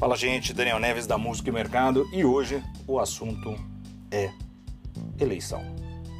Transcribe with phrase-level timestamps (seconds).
[0.00, 3.54] Fala gente, Daniel Neves da Música e Mercado e hoje o assunto
[4.10, 4.30] é
[5.20, 5.62] eleição.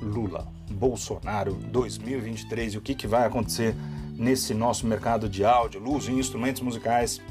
[0.03, 3.75] Lula, Bolsonaro 2023 e o que, que vai acontecer
[4.19, 7.23] nesse nosso mercado de áudio, luz e instrumentos musicais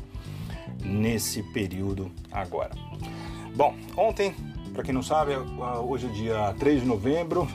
[0.83, 2.71] nesse período agora.
[3.55, 4.33] Bom, ontem,
[4.73, 5.33] para quem não sabe,
[5.87, 7.47] hoje é dia 3 de novembro,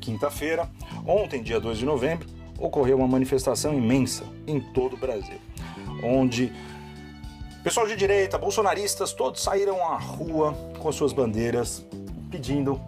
[0.00, 0.68] quinta-feira.
[1.06, 2.26] Ontem, dia 2 de novembro,
[2.58, 5.38] ocorreu uma manifestação imensa em todo o Brasil,
[6.02, 6.52] onde
[7.64, 11.82] Pessoal de direita, bolsonaristas, todos saíram à rua com suas bandeiras
[12.30, 12.78] pedindo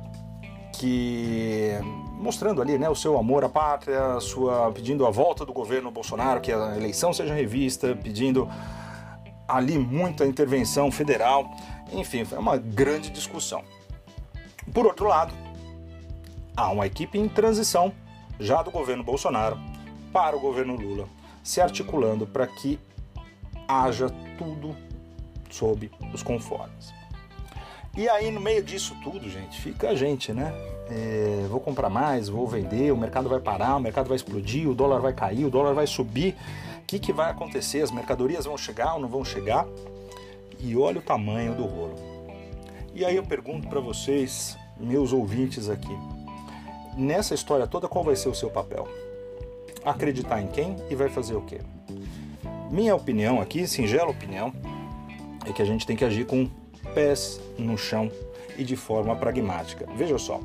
[0.74, 1.70] que
[2.18, 6.42] mostrando ali, né, o seu amor à pátria, sua pedindo a volta do governo Bolsonaro,
[6.42, 8.46] que a eleição seja revista, pedindo
[9.48, 11.50] ali muita intervenção federal.
[11.90, 13.64] Enfim, foi uma grande discussão.
[14.74, 15.32] Por outro lado,
[16.54, 17.94] há uma equipe em transição
[18.38, 19.58] já do governo Bolsonaro
[20.12, 21.08] para o governo Lula,
[21.42, 22.78] se articulando para que
[23.68, 24.76] haja tudo
[25.50, 26.94] sob os conformes.
[27.96, 30.52] E aí, no meio disso tudo, gente, fica a gente, né?
[30.90, 34.74] É, vou comprar mais, vou vender, o mercado vai parar, o mercado vai explodir, o
[34.74, 36.36] dólar vai cair, o dólar vai subir.
[36.82, 37.82] O que, que vai acontecer?
[37.82, 39.66] As mercadorias vão chegar ou não vão chegar?
[40.60, 41.96] E olha o tamanho do rolo.
[42.94, 45.96] E aí eu pergunto para vocês, meus ouvintes aqui,
[46.96, 48.86] nessa história toda, qual vai ser o seu papel?
[49.84, 51.60] Acreditar em quem e vai fazer o quê?
[52.70, 54.52] Minha opinião aqui, singela opinião,
[55.44, 56.50] é que a gente tem que agir com
[56.94, 58.10] pés no chão
[58.58, 59.86] e de forma pragmática.
[59.96, 60.40] Veja só,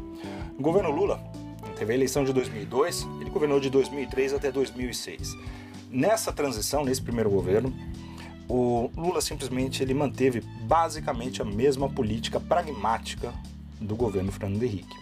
[0.57, 1.19] o governo Lula
[1.77, 5.35] teve a eleição de 2002, ele governou de 2003 até 2006.
[5.89, 7.73] Nessa transição, nesse primeiro governo,
[8.47, 13.33] o Lula simplesmente ele manteve basicamente a mesma política pragmática
[13.79, 14.95] do governo Fernando Henrique.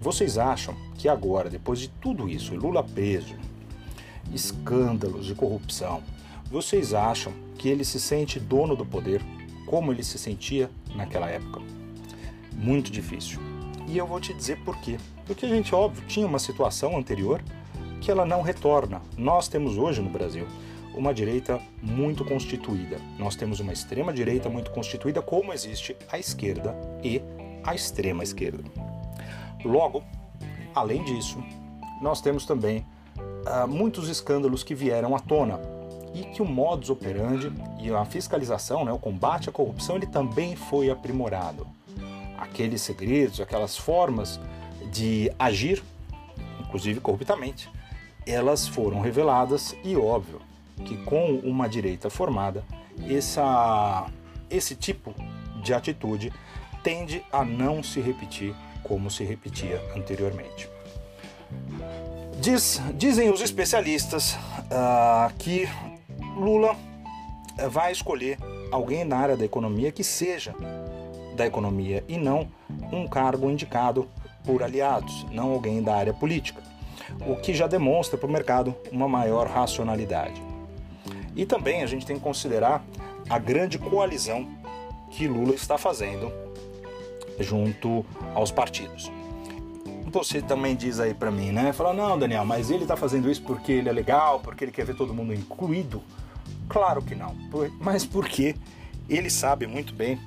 [0.00, 3.34] Vocês acham que agora, depois de tudo isso, Lula preso,
[4.32, 6.02] escândalos de corrupção,
[6.50, 9.22] vocês acham que ele se sente dono do poder
[9.66, 11.60] como ele se sentia naquela época?
[12.52, 13.40] Muito difícil.
[13.88, 14.98] E eu vou te dizer por quê.
[15.26, 17.42] Porque a gente, óbvio, tinha uma situação anterior
[18.00, 19.00] que ela não retorna.
[19.16, 20.46] Nós temos hoje no Brasil
[20.94, 22.98] uma direita muito constituída.
[23.18, 27.20] Nós temos uma extrema direita muito constituída, como existe a esquerda e
[27.64, 28.62] a extrema esquerda.
[29.64, 30.04] Logo,
[30.74, 31.42] além disso,
[32.00, 32.86] nós temos também
[33.68, 35.60] muitos escândalos que vieram à tona
[36.14, 40.54] e que o modus operandi e a fiscalização, né, o combate à corrupção, ele também
[40.54, 41.66] foi aprimorado.
[42.38, 44.40] Aqueles segredos, aquelas formas
[44.92, 45.82] de agir,
[46.60, 47.70] inclusive corruptamente,
[48.26, 50.40] elas foram reveladas e óbvio
[50.84, 52.64] que com uma direita formada,
[53.08, 54.06] essa,
[54.50, 55.14] esse tipo
[55.62, 56.32] de atitude
[56.82, 60.73] tende a não se repetir como se repetia anteriormente.
[62.40, 65.68] Diz, dizem os especialistas uh, que
[66.36, 66.76] Lula
[67.56, 68.38] eh, vai escolher
[68.70, 70.54] alguém na área da economia que seja
[71.36, 72.48] da economia e não
[72.92, 74.08] um cargo indicado
[74.44, 76.60] por aliados, não alguém da área política,
[77.26, 80.42] o que já demonstra para o mercado uma maior racionalidade.
[81.34, 82.84] E também a gente tem que considerar
[83.30, 84.46] a grande coalizão
[85.10, 86.30] que Lula está fazendo
[87.40, 89.10] junto aos partidos
[90.14, 91.72] você também diz aí para mim, né?
[91.72, 94.86] Fala, não, Daniel, mas ele tá fazendo isso porque ele é legal, porque ele quer
[94.86, 96.00] ver todo mundo incluído?
[96.68, 97.34] Claro que não.
[97.80, 98.54] Mas porque
[99.08, 100.18] ele sabe muito bem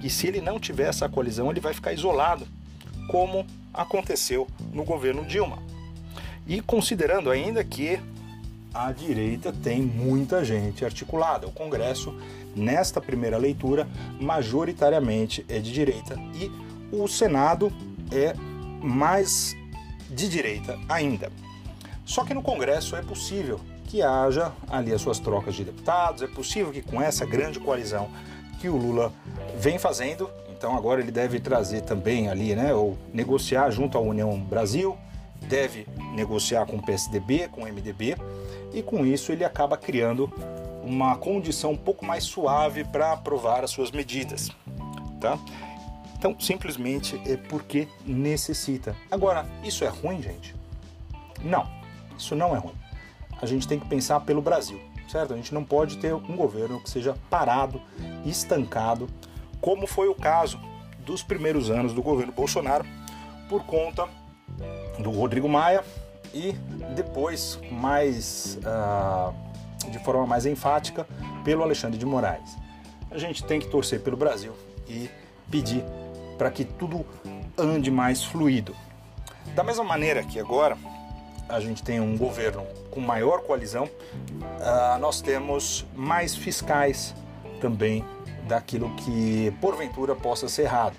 [0.00, 2.44] que se ele não tiver essa colisão, ele vai ficar isolado,
[3.08, 5.58] como aconteceu no governo Dilma.
[6.44, 8.00] E considerando ainda que
[8.74, 12.12] a direita tem muita gente articulada, o Congresso,
[12.54, 13.88] nesta primeira leitura,
[14.20, 16.50] majoritariamente é de direita e
[16.92, 17.72] o Senado
[18.10, 18.34] é
[18.82, 19.56] mais
[20.08, 21.30] de direita ainda.
[22.04, 26.26] Só que no Congresso é possível que haja ali as suas trocas de deputados, é
[26.26, 28.08] possível que com essa grande coalizão
[28.60, 29.12] que o Lula
[29.56, 34.38] vem fazendo, então agora ele deve trazer também ali, né, ou negociar junto à União
[34.38, 34.96] Brasil,
[35.42, 38.16] deve negociar com o PSDB, com o MDB,
[38.72, 40.32] e com isso ele acaba criando
[40.82, 44.50] uma condição um pouco mais suave para aprovar as suas medidas,
[45.20, 45.38] tá?
[46.26, 48.96] Então, simplesmente é porque necessita.
[49.08, 50.56] Agora, isso é ruim, gente?
[51.40, 51.64] Não,
[52.18, 52.74] isso não é ruim.
[53.40, 55.34] A gente tem que pensar pelo Brasil, certo?
[55.34, 57.80] A gente não pode ter um governo que seja parado,
[58.24, 59.08] estancado,
[59.60, 60.58] como foi o caso
[60.98, 62.84] dos primeiros anos do governo Bolsonaro,
[63.48, 64.08] por conta
[64.98, 65.84] do Rodrigo Maia
[66.34, 66.50] e
[66.96, 69.32] depois, mais uh,
[69.88, 71.06] de forma mais enfática,
[71.44, 72.56] pelo Alexandre de Moraes.
[73.12, 74.54] A gente tem que torcer pelo Brasil
[74.88, 75.08] e
[75.48, 75.84] pedir
[76.36, 77.04] para que tudo
[77.56, 78.74] ande mais fluido.
[79.54, 80.76] Da mesma maneira que agora
[81.48, 87.14] a gente tem um governo com maior coalizão, uh, nós temos mais fiscais
[87.60, 88.04] também
[88.48, 90.96] daquilo que porventura possa ser errado,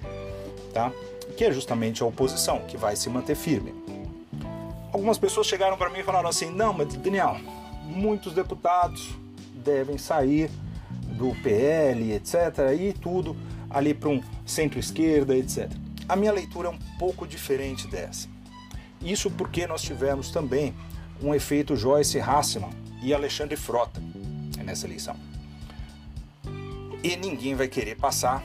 [0.74, 0.92] tá?
[1.36, 3.74] Que é justamente a oposição, que vai se manter firme.
[4.92, 7.38] Algumas pessoas chegaram para mim e falaram assim: "Não, mas Daniel,
[7.84, 9.16] muitos deputados
[9.54, 10.50] devem sair
[11.18, 12.36] do PL, etc,
[12.80, 13.36] e tudo
[13.78, 15.72] ali para um centro-esquerda, etc.
[16.08, 18.28] A minha leitura é um pouco diferente dessa.
[19.02, 20.74] Isso porque nós tivemos também
[21.22, 22.70] um efeito Joyce Hassman
[23.02, 24.02] e Alexandre Frota
[24.64, 25.16] nessa eleição.
[27.04, 28.44] E ninguém vai querer passar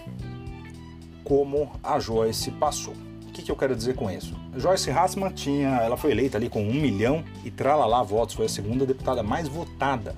[1.25, 2.95] como a Joyce passou.
[3.29, 4.37] O que, que eu quero dizer com isso?
[4.57, 8.49] Joyce Hassman tinha, ela foi eleita ali com um milhão e tralalá votos, foi a
[8.49, 10.15] segunda deputada mais votada,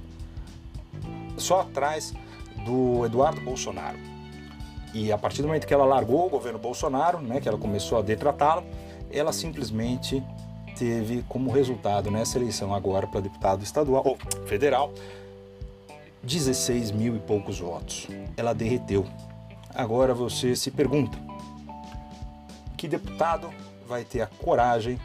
[1.36, 2.12] só atrás
[2.66, 3.98] do Eduardo Bolsonaro.
[4.94, 7.98] E a partir do momento que ela largou o governo Bolsonaro, né, que ela começou
[7.98, 8.64] a detratá-lo,
[9.10, 10.22] ela simplesmente
[10.78, 14.92] teve como resultado nessa eleição agora para deputado estadual ou federal
[16.22, 18.08] 16 mil e poucos votos.
[18.36, 19.04] Ela derreteu.
[19.74, 21.18] Agora você se pergunta:
[22.76, 23.50] que deputado
[23.86, 24.98] vai ter a coragem,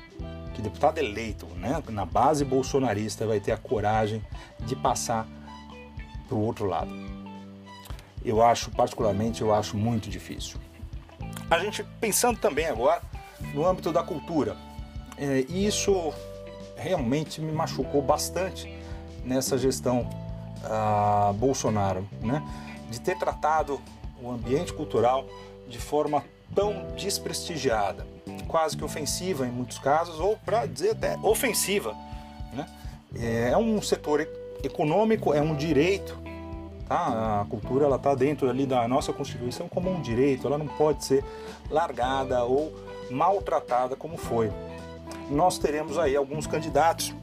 [0.54, 4.24] que deputado eleito né, na base bolsonarista vai ter a coragem
[4.62, 5.28] de passar
[6.28, 7.09] para o outro lado?
[8.24, 10.60] Eu acho, particularmente, eu acho muito difícil.
[11.50, 13.02] A gente pensando também agora
[13.54, 14.56] no âmbito da cultura.
[15.18, 16.14] É, e isso
[16.76, 18.74] realmente me machucou bastante
[19.26, 20.10] nessa gestão
[20.64, 22.44] ah, Bolsonaro, né?
[22.90, 23.80] de ter tratado
[24.22, 25.26] o ambiente cultural
[25.68, 26.24] de forma
[26.56, 28.06] tão desprestigiada,
[28.48, 31.96] quase que ofensiva em muitos casos, ou para dizer até ofensiva.
[32.54, 32.66] Né?
[33.50, 34.28] É um setor
[34.64, 36.18] econômico, é um direito.
[36.90, 37.42] Tá?
[37.42, 41.06] A cultura ela está dentro ali da nossa Constituição como um direito, ela não pode
[41.06, 41.24] ser
[41.70, 42.74] largada ou
[43.12, 44.52] maltratada como foi.
[45.30, 47.14] Nós teremos aí alguns candidatos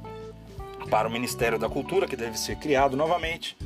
[0.88, 3.58] para o Ministério da Cultura, que deve ser criado novamente,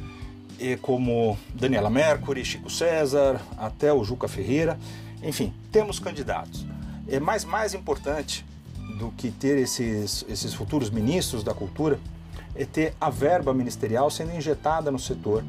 [0.81, 4.79] como Daniela Mercury, Chico César, até o Juca Ferreira.
[5.23, 6.65] Enfim, temos candidatos.
[7.09, 8.43] É mais mais importante
[8.99, 12.01] do que ter esses, esses futuros ministros da cultura
[12.55, 15.45] é ter a verba ministerial sendo injetada no setor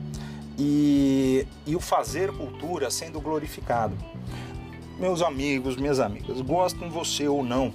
[0.63, 3.97] e, e o fazer cultura sendo glorificado
[4.99, 7.73] meus amigos, minhas amigas, gostam você ou não,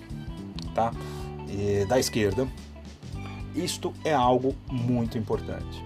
[0.72, 0.92] tá?
[1.48, 2.46] E, da esquerda,
[3.56, 5.84] isto é algo muito importante.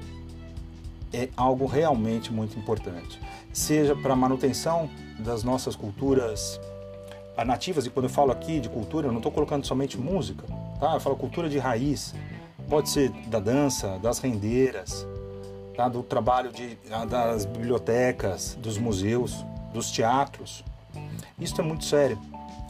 [1.11, 3.19] É algo realmente muito importante.
[3.50, 6.61] Seja para a manutenção das nossas culturas
[7.47, 10.44] nativas, e quando eu falo aqui de cultura, eu não estou colocando somente música,
[10.79, 10.93] tá?
[10.93, 12.14] Eu falo cultura de raiz.
[12.69, 15.06] Pode ser da dança, das rendeiras,
[15.77, 15.89] tá?
[15.89, 16.79] do trabalho de,
[17.09, 20.65] das bibliotecas, dos museus, dos teatros.
[21.39, 22.19] Isso é muito sério.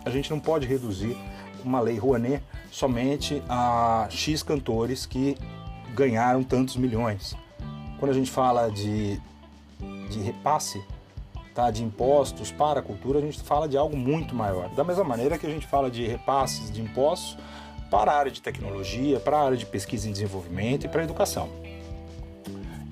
[0.05, 1.17] A gente não pode reduzir
[1.65, 5.37] uma lei Rouanet somente a X cantores que
[5.95, 7.37] ganharam tantos milhões.
[7.99, 9.21] Quando a gente fala de,
[10.09, 10.83] de repasse,
[11.55, 14.69] tá, de impostos para a cultura, a gente fala de algo muito maior.
[14.71, 17.37] Da mesma maneira que a gente fala de repasses de impostos
[17.91, 21.05] para a área de tecnologia, para a área de pesquisa e desenvolvimento e para a
[21.05, 21.49] educação.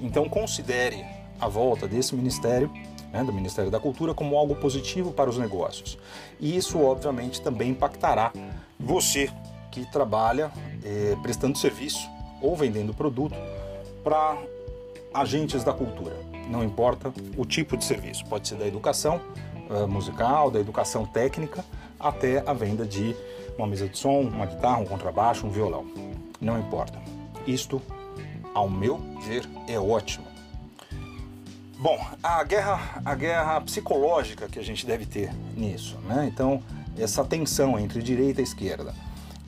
[0.00, 1.04] Então considere
[1.40, 2.70] a volta desse ministério
[3.12, 5.98] né, do Ministério da Cultura como algo positivo para os negócios.
[6.38, 8.32] E isso, obviamente, também impactará
[8.78, 9.30] você
[9.70, 10.50] que trabalha
[10.84, 12.08] eh, prestando serviço
[12.40, 13.36] ou vendendo produto
[14.04, 14.36] para
[15.12, 16.16] agentes da cultura.
[16.48, 19.20] Não importa o tipo de serviço, pode ser da educação
[19.68, 21.64] uh, musical, da educação técnica,
[21.98, 23.14] até a venda de
[23.56, 25.84] uma mesa de som, uma guitarra, um contrabaixo, um violão.
[26.40, 26.98] Não importa.
[27.46, 27.82] Isto,
[28.54, 30.28] ao meu ver, é ótimo
[31.80, 36.28] Bom, a guerra, a guerra psicológica que a gente deve ter nisso, né?
[36.28, 36.60] Então,
[36.98, 38.92] essa tensão entre direita e esquerda,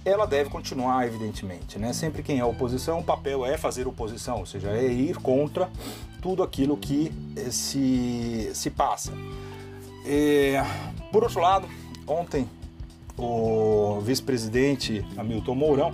[0.05, 1.93] ela deve continuar, evidentemente, né?
[1.93, 5.69] Sempre quem é oposição, o papel é fazer oposição, ou seja, é ir contra
[6.23, 9.13] tudo aquilo que eh, se, se passa.
[10.07, 10.55] E,
[11.11, 11.67] por outro lado,
[12.07, 12.49] ontem
[13.19, 15.93] o vice-presidente Hamilton Mourão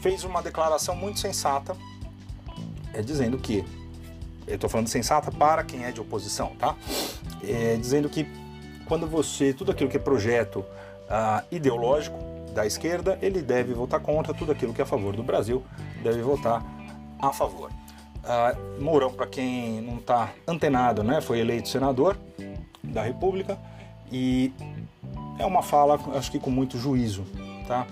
[0.00, 1.76] fez uma declaração muito sensata,
[2.96, 3.64] é, dizendo que
[4.46, 6.74] eu estou falando sensata para quem é de oposição, tá?
[7.44, 8.26] É, dizendo que
[8.86, 12.16] quando você, tudo aquilo que é projeto uh, ideológico
[12.54, 15.62] da esquerda, ele deve votar contra, tudo aquilo que é a favor do Brasil
[16.02, 16.64] deve votar
[17.18, 17.70] a favor.
[17.70, 22.16] Uh, Mourão, para quem não está antenado, né, foi eleito senador
[22.82, 23.58] da República
[24.10, 24.52] e
[25.38, 27.24] é uma fala, acho que com muito juízo,
[27.66, 27.86] tá?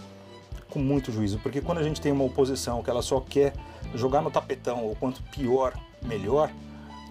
[0.75, 3.53] Com muito juízo, porque quando a gente tem uma oposição que ela só quer
[3.95, 6.51] jogar no tapetão, ou quanto pior, melhor,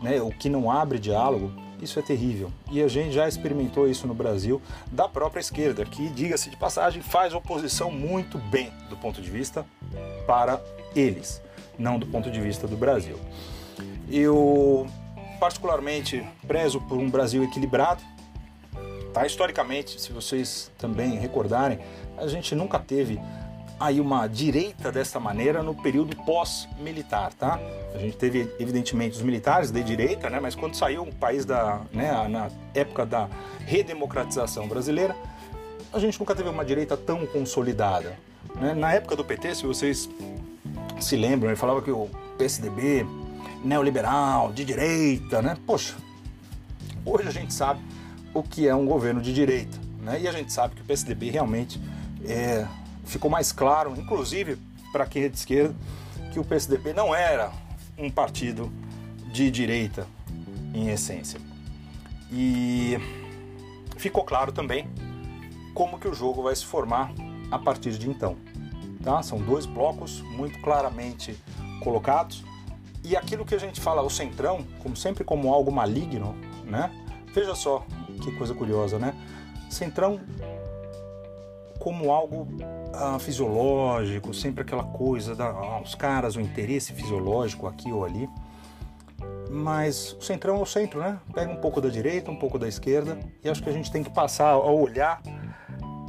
[0.02, 1.50] né, o que não abre diálogo,
[1.82, 2.52] isso é terrível.
[2.70, 7.02] E a gente já experimentou isso no Brasil da própria esquerda, que, diga-se de passagem,
[7.02, 9.66] faz oposição muito bem do ponto de vista
[10.28, 10.62] para
[10.94, 11.42] eles,
[11.80, 13.18] não do ponto de vista do Brasil.
[14.12, 14.86] Eu
[15.40, 18.04] particularmente prezo por um Brasil equilibrado.
[19.14, 19.26] Tá?
[19.26, 21.80] Historicamente, se vocês também recordarem,
[22.18, 23.20] a gente nunca teve
[23.84, 27.60] aí uma direita dessa maneira no período pós-militar, tá?
[27.94, 30.40] A gente teve evidentemente os militares de direita, né?
[30.40, 33.28] Mas quando saiu o país da, né, na época da
[33.66, 35.14] redemocratização brasileira,
[35.92, 38.18] a gente nunca teve uma direita tão consolidada.
[38.56, 38.74] Né?
[38.74, 40.10] Na época do PT, se vocês
[41.02, 43.06] se lembram, ele falava que o PSDB
[43.66, 45.58] neoliberal, de direita, né?
[45.66, 45.96] Poxa,
[47.06, 47.82] hoje a gente sabe
[48.34, 50.22] o que é um governo de direita, né?
[50.22, 51.82] E a gente sabe que o PSDB realmente
[52.26, 52.66] é,
[53.06, 54.58] ficou mais claro, inclusive
[54.92, 55.76] para quem é de esquerda,
[56.32, 57.52] que o PSDB não era
[57.98, 58.72] um partido
[59.32, 60.08] de direita
[60.74, 61.40] em essência.
[62.32, 62.98] E
[63.98, 64.88] ficou claro também
[65.74, 67.12] como que o jogo vai se formar
[67.52, 68.38] a partir de então.
[69.04, 69.22] Tá?
[69.22, 71.38] São dois blocos muito claramente
[71.84, 72.44] colocados
[73.04, 76.90] e aquilo que a gente fala, o centrão, como sempre como algo maligno, né?
[77.34, 77.86] Veja só
[78.22, 79.14] que coisa curiosa, né?
[79.70, 80.22] Centrão
[81.84, 82.48] como algo
[82.94, 88.30] ah, fisiológico, sempre aquela coisa da ah, os caras, o interesse fisiológico aqui ou ali.
[89.52, 91.20] Mas o centrão é o centro, né?
[91.34, 94.02] Pega um pouco da direita, um pouco da esquerda, e acho que a gente tem
[94.02, 95.22] que passar a olhar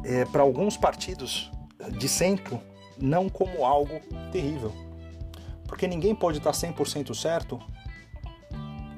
[0.04, 1.50] é, para alguns partidos
[1.98, 2.60] de centro
[2.96, 4.00] não como algo
[4.30, 4.72] terrível.
[5.66, 7.60] Porque ninguém pode estar 100% certo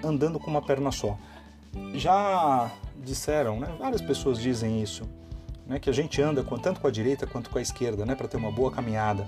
[0.05, 1.17] andando com uma perna só.
[1.95, 2.71] Já
[3.03, 3.75] disseram, né?
[3.79, 5.05] várias pessoas dizem isso,
[5.67, 5.79] né?
[5.79, 8.15] que a gente anda tanto com a direita quanto com a esquerda né?
[8.15, 9.27] para ter uma boa caminhada.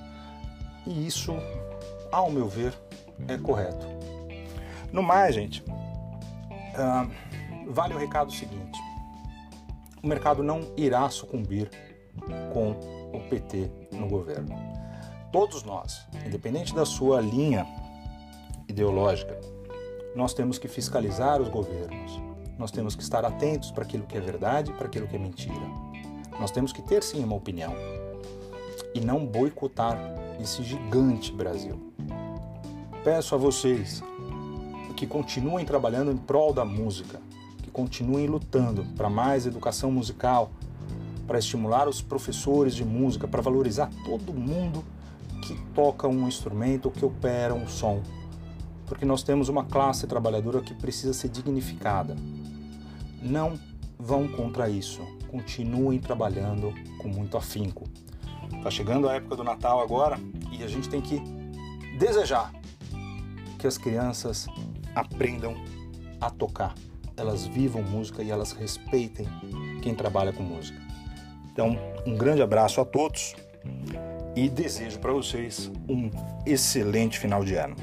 [0.87, 1.35] E isso,
[2.11, 2.73] ao meu ver,
[3.27, 3.87] é correto.
[4.93, 7.11] No mais, gente, uh,
[7.69, 8.79] vale o recado seguinte:
[10.03, 11.71] o mercado não irá sucumbir
[12.53, 12.71] com
[13.13, 14.57] o PT no governo.
[15.31, 17.67] Todos nós, independente da sua linha
[18.67, 19.39] ideológica,
[20.17, 22.21] nós temos que fiscalizar os governos.
[22.59, 25.19] Nós temos que estar atentos para aquilo que é verdade e para aquilo que é
[25.19, 25.88] mentira.
[26.39, 27.75] Nós temos que ter sim uma opinião
[28.95, 29.99] e não boicotar
[30.41, 31.93] esse gigante Brasil.
[33.03, 34.03] Peço a vocês
[34.97, 37.21] que continuem trabalhando em prol da música,
[37.63, 40.51] que continuem lutando para mais educação musical,
[41.27, 44.85] para estimular os professores de música, para valorizar todo mundo
[45.43, 48.03] que toca um instrumento que opera um som.
[48.87, 52.17] Porque nós temos uma classe trabalhadora que precisa ser dignificada.
[53.23, 53.59] Não
[53.99, 55.18] vão contra isso.
[55.29, 57.85] Continuem trabalhando com muito afinco.
[58.57, 60.19] Está chegando a época do Natal agora
[60.51, 61.21] e a gente tem que
[61.99, 62.53] desejar
[63.59, 64.47] que as crianças
[64.95, 65.55] aprendam
[66.21, 66.75] a tocar,
[67.17, 69.27] elas vivam música e elas respeitem
[69.83, 70.81] quem trabalha com música.
[71.53, 73.35] Então, um grande abraço a todos
[74.37, 76.11] e desejo para vocês um
[76.47, 77.75] excelente final de ano.